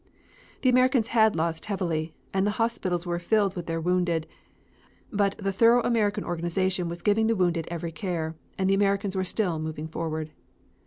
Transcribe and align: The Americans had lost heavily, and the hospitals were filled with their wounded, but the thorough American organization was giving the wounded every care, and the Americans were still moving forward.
The 0.63 0.69
Americans 0.71 1.09
had 1.09 1.35
lost 1.35 1.65
heavily, 1.65 2.15
and 2.33 2.47
the 2.47 2.57
hospitals 2.57 3.05
were 3.05 3.19
filled 3.19 3.55
with 3.55 3.67
their 3.67 3.79
wounded, 3.79 4.25
but 5.13 5.37
the 5.37 5.51
thorough 5.53 5.83
American 5.83 6.23
organization 6.23 6.89
was 6.89 7.03
giving 7.03 7.27
the 7.27 7.35
wounded 7.35 7.67
every 7.69 7.91
care, 7.91 8.35
and 8.57 8.67
the 8.67 8.73
Americans 8.73 9.15
were 9.15 9.23
still 9.23 9.59
moving 9.59 9.87
forward. 9.87 10.31